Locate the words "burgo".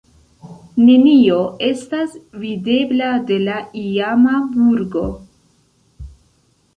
4.55-5.05